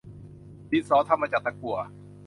[0.71, 1.77] ดินสอทำมาจากตะกั่ว